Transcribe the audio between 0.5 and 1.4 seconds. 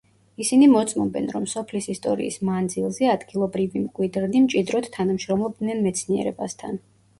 მოწმობენ,